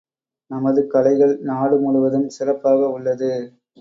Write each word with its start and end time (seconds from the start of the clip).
நமது 0.51 0.81
கலைகள் 0.87 1.35
நாடு 1.41 1.77
முழுவதும் 1.79 2.27
சிறப்பாக 2.29 2.89
உள்ளது! 2.89 3.31